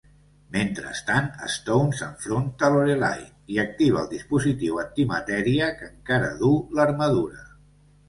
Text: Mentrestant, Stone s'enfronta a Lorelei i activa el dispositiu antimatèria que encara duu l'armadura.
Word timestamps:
Mentrestant, 0.53 1.27
Stone 1.55 1.99
s'enfronta 1.99 2.67
a 2.69 2.73
Lorelei 2.77 3.23
i 3.57 3.63
activa 3.67 4.03
el 4.07 4.11
dispositiu 4.17 4.83
antimatèria 4.89 5.73
que 5.79 5.91
encara 5.95 6.37
duu 6.45 6.61
l'armadura. 6.81 7.51